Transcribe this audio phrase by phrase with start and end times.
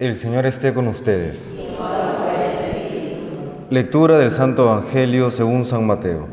[0.00, 1.52] El Señor esté con ustedes.
[3.68, 6.26] Lectura del Santo Evangelio según San Mateo.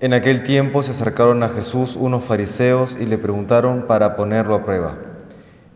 [0.00, 4.64] En aquel tiempo se acercaron a Jesús unos fariseos y le preguntaron para ponerlo a
[4.64, 4.98] prueba,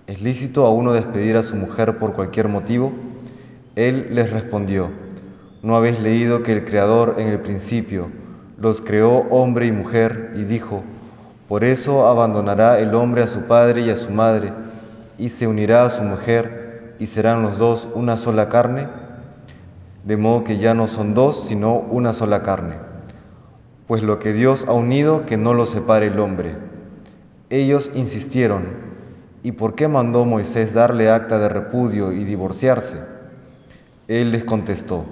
[0.09, 2.93] ¿es lícito a uno despedir a su mujer por cualquier motivo?
[3.77, 4.91] Él les respondió,
[5.63, 8.11] ¿no habéis leído que el Creador en el principio
[8.59, 10.83] los creó hombre y mujer y dijo,
[11.53, 14.55] por eso abandonará el hombre a su padre y a su madre,
[15.19, 18.89] y se unirá a su mujer, y serán los dos una sola carne?
[20.03, 22.77] De modo que ya no son dos, sino una sola carne.
[23.87, 26.57] Pues lo que Dios ha unido, que no lo separe el hombre.
[27.51, 28.63] Ellos insistieron,
[29.43, 32.97] ¿y por qué mandó Moisés darle acta de repudio y divorciarse?
[34.09, 35.05] Él les contestó,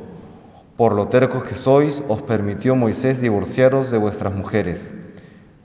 [0.79, 4.91] por lo tercos que sois, os permitió Moisés divorciaros de vuestras mujeres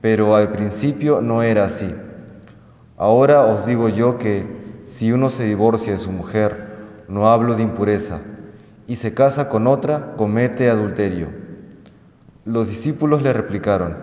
[0.01, 1.93] pero al principio no era así.
[2.97, 4.45] Ahora os digo yo que
[4.85, 6.75] si uno se divorcia de su mujer,
[7.07, 8.19] no hablo de impureza,
[8.87, 11.27] y se casa con otra, comete adulterio.
[12.45, 13.97] Los discípulos le replicaron,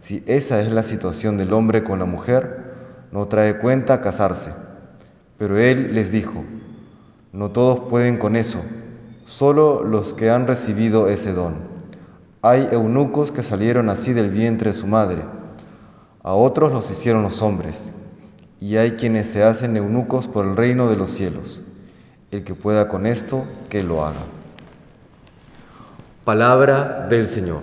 [0.00, 2.68] si esa es la situación del hombre con la mujer,
[3.10, 4.52] no trae cuenta casarse.
[5.38, 6.44] Pero él les dijo,
[7.32, 8.60] no todos pueden con eso,
[9.24, 11.77] solo los que han recibido ese don.
[12.42, 15.22] Hay eunucos que salieron así del vientre de su madre
[16.28, 17.90] a otros los hicieron los hombres,
[18.60, 21.62] y hay quienes se hacen eunucos por el reino de los cielos.
[22.30, 24.20] El que pueda con esto, que lo haga.
[26.26, 27.62] Palabra del Señor.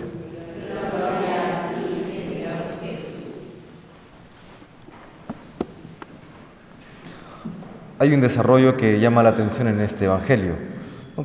[8.00, 10.54] Hay un desarrollo que llama la atención en este Evangelio.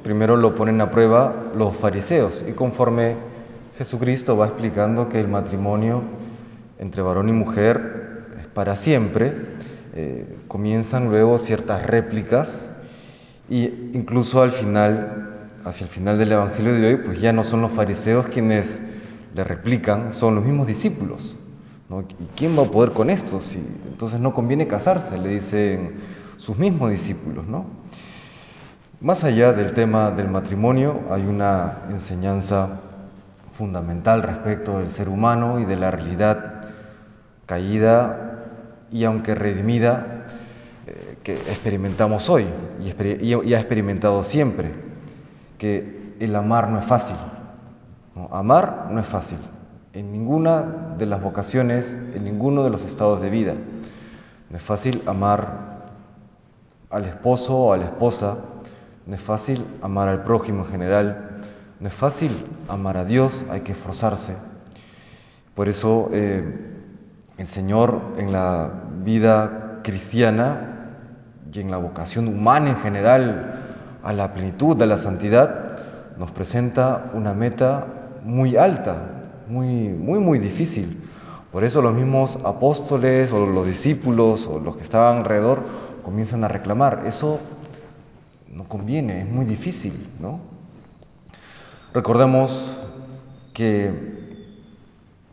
[0.03, 3.15] Primero lo ponen a prueba los fariseos y conforme
[3.81, 6.03] Jesucristo va explicando que el matrimonio
[6.77, 9.33] entre varón y mujer es para siempre,
[9.95, 12.69] eh, comienzan luego ciertas réplicas
[13.49, 17.61] e incluso al final, hacia el final del Evangelio de hoy, pues ya no son
[17.61, 18.83] los fariseos quienes
[19.33, 21.35] le replican, son los mismos discípulos.
[21.89, 23.41] ¿Y quién va a poder con esto?
[23.41, 23.57] Si,
[23.87, 25.95] entonces no conviene casarse, le dicen
[26.37, 27.47] sus mismos discípulos.
[27.47, 27.65] ¿no?
[28.99, 32.79] Más allá del tema del matrimonio, hay una enseñanza
[33.61, 36.63] fundamental respecto del ser humano y de la realidad
[37.45, 38.39] caída
[38.91, 40.25] y aunque redimida,
[40.87, 42.47] eh, que experimentamos hoy
[42.79, 44.71] y, ha experimentado siempre,
[45.59, 47.15] que el amar no es fácil.
[48.31, 49.37] Amar no es fácil,
[49.93, 53.53] en ninguna de las vocaciones, en ninguno de los estados de vida.
[54.49, 55.91] No es fácil amar
[56.89, 58.37] al esposo o a la esposa,
[59.05, 61.27] no es fácil amar al prójimo en general,
[61.81, 62.31] no es fácil
[62.67, 64.35] amar a Dios, hay que esforzarse.
[65.55, 66.43] Por eso eh,
[67.37, 68.71] el Señor en la
[69.03, 70.91] vida cristiana
[71.51, 73.55] y en la vocación humana en general
[74.03, 75.75] a la plenitud, a la santidad,
[76.19, 77.87] nos presenta una meta
[78.23, 78.97] muy alta,
[79.47, 81.01] muy, muy, muy difícil.
[81.51, 85.63] Por eso los mismos apóstoles o los discípulos o los que estaban alrededor
[86.03, 87.39] comienzan a reclamar, eso
[88.53, 90.50] no conviene, es muy difícil, ¿no?
[91.93, 92.77] Recordemos
[93.53, 93.91] que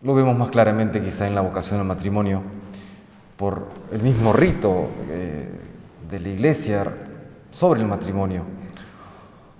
[0.02, 2.42] lo vemos más claramente quizá en la vocación al matrimonio
[3.36, 5.48] por el mismo rito eh,
[6.10, 6.92] de la iglesia
[7.52, 8.42] sobre el matrimonio.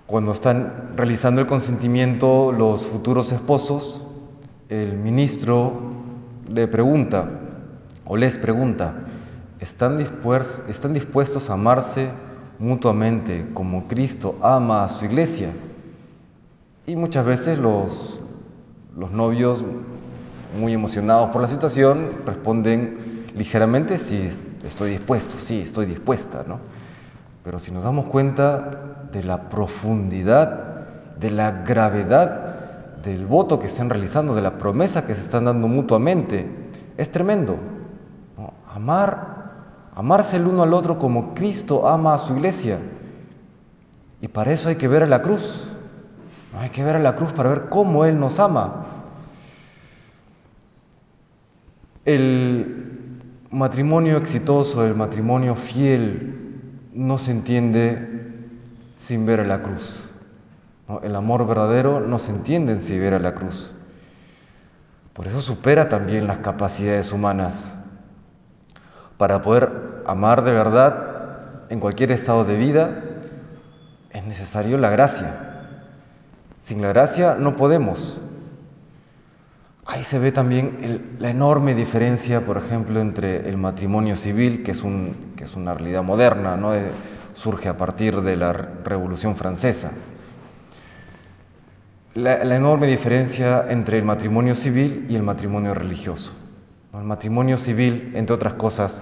[0.07, 4.05] Cuando están realizando el consentimiento los futuros esposos,
[4.67, 5.79] el ministro
[6.51, 7.29] le pregunta
[8.03, 8.93] o les pregunta,
[9.61, 12.09] ¿están, dispuestos a amarse
[12.59, 15.49] mutuamente como Cristo ama a su iglesia?
[16.85, 18.19] Y muchas veces los,
[18.97, 19.63] los novios
[20.59, 24.29] muy emocionados por la situación, responden ligeramente, sí,
[24.65, 26.59] estoy dispuesto, sí, estoy dispuesta, ¿no?
[27.43, 30.79] Pero si nos damos cuenta de la profundidad,
[31.19, 32.55] de la gravedad
[33.03, 36.47] del voto que están realizando, de la promesa que se están dando mutuamente,
[36.97, 37.57] es tremendo.
[38.67, 39.51] Amar,
[39.95, 42.77] amarse el uno al otro como Cristo ama a su iglesia.
[44.21, 45.68] Y para eso hay que ver a la cruz.
[46.57, 48.85] Hay que ver a la cruz para ver cómo Él nos ama.
[52.05, 56.35] El matrimonio exitoso, el matrimonio fiel,
[56.93, 58.07] no se entiende
[58.95, 60.09] sin ver a la cruz.
[61.03, 63.75] El amor verdadero no se entiende sin ver a la cruz.
[65.13, 67.73] Por eso supera también las capacidades humanas.
[69.17, 73.03] Para poder amar de verdad en cualquier estado de vida
[74.11, 75.48] es necesario la gracia.
[76.69, 78.21] Sin la gracia no podemos.
[79.87, 84.83] ahí se ve también la enorme diferencia, por ejemplo, entre el matrimonio civil, que es,
[84.83, 86.73] una realidad moderna, ¿no?
[87.33, 89.93] surge a partir de la Revolución Francesa.
[92.13, 96.33] La, enorme diferencia entre el matrimonio civil y el matrimonio religioso.
[96.93, 99.01] El matrimonio civil, entre otras cosas,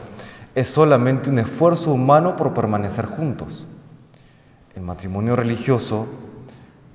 [0.56, 3.68] es solamente un esfuerzo humano por permanecer juntos.
[4.74, 6.08] El matrimonio religioso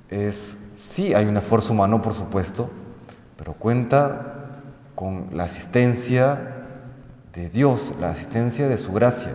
[0.09, 2.69] es, sí, hay un esfuerzo humano, por supuesto,
[3.37, 4.35] pero cuenta
[4.95, 6.65] con la asistencia
[7.33, 9.31] de Dios, la asistencia de su gracia,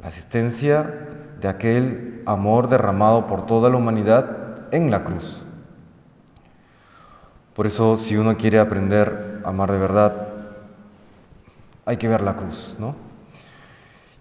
[0.00, 0.94] la asistencia
[1.40, 5.42] de aquel amor derramado por toda la humanidad en la cruz.
[7.54, 10.28] Por eso, si uno quiere aprender a amar de verdad,
[11.86, 12.94] hay que ver la cruz, ¿no?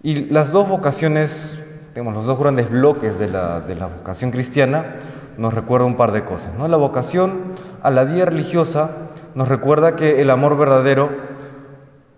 [0.02, 1.60] Y las dos vocaciones,
[1.94, 4.92] tenemos los dos grandes bloques de la, de la vocación cristiana,
[5.38, 6.68] nos recuerda un par de cosas, ¿no?
[6.68, 8.92] La vocación a la vida religiosa
[9.36, 11.12] nos recuerda que el amor verdadero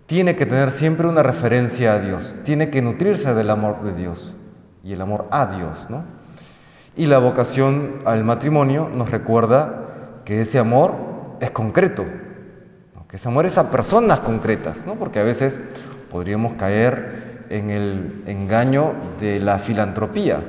[0.06, 4.34] tiene que tener siempre una referencia a Dios, tiene que nutrirse del amor de Dios
[4.82, 6.04] y el amor a Dios, ¿no?
[6.96, 10.94] Y la vocación al matrimonio nos recuerda que ese amor
[11.40, 12.04] es concreto,
[13.10, 14.94] que ese amor es a personas concretas, ¿no?
[14.94, 15.60] Porque a veces
[16.10, 20.42] podríamos caer en el engaño de la filantropía.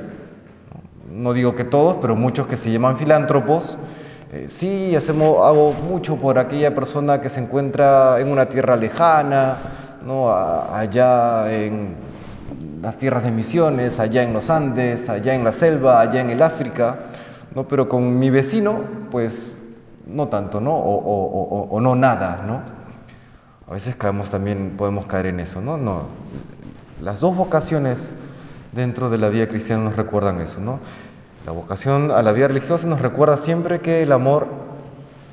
[1.10, 3.78] No digo que todos, pero muchos que se llaman filántropos,
[4.32, 9.58] eh, sí, hacemos, hago mucho por aquella persona que se encuentra en una tierra lejana,
[10.06, 10.30] ¿no?
[10.32, 11.96] allá en
[12.80, 16.42] las tierras de misiones, allá en los Andes, allá en la selva, allá en el
[16.42, 16.98] África,
[17.54, 17.68] ¿no?
[17.68, 19.58] pero con mi vecino, pues
[20.06, 20.74] no tanto, ¿no?
[20.74, 22.60] O, no nada, ¿no?
[23.68, 25.76] A veces caemos también, podemos caer en eso, ¿no?
[25.76, 26.04] no.
[27.00, 28.10] Las dos vocaciones
[28.72, 30.80] dentro de la vida cristiana nos recuerdan eso, ¿no?
[31.46, 34.46] La vocación a la vida religiosa nos recuerda siempre que el amor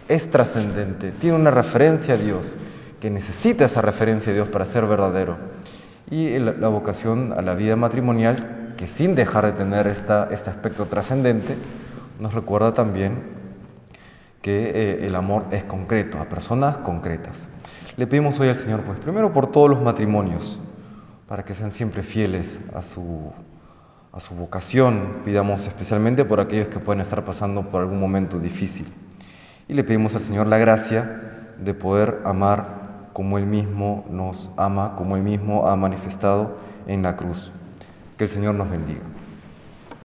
[0.07, 2.55] es trascendente, tiene una referencia a Dios,
[2.99, 5.37] que necesita esa referencia a Dios para ser verdadero
[6.09, 10.87] y la vocación a la vida matrimonial, que sin dejar de tener esta, este aspecto
[10.87, 11.55] trascendente,
[12.19, 13.21] nos recuerda también
[14.41, 17.47] que eh, el amor es concreto, a personas concretas.
[17.97, 20.59] Le pedimos hoy al Señor, pues primero por todos los matrimonios,
[21.29, 23.31] para que sean siempre fieles a su,
[24.11, 28.87] a su vocación, pidamos especialmente por aquellos que pueden estar pasando por algún momento difícil.
[29.67, 34.95] Y le pedimos al Señor la gracia de poder amar como Él mismo nos ama,
[34.95, 37.51] como Él mismo ha manifestado en la cruz.
[38.17, 39.01] Que el Señor nos bendiga.